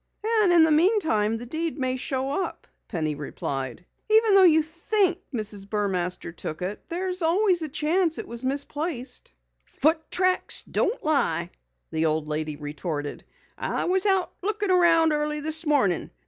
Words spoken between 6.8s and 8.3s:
there's always a chance that it